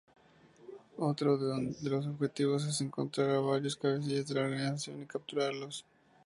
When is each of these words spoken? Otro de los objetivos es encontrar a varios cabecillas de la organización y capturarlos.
Otro 0.97 1.37
de 1.37 1.63
los 1.87 2.07
objetivos 2.07 2.65
es 2.65 2.81
encontrar 2.81 3.29
a 3.29 3.39
varios 3.39 3.75
cabecillas 3.75 4.27
de 4.27 4.33
la 4.33 4.45
organización 4.45 5.03
y 5.03 5.05
capturarlos. 5.05 5.85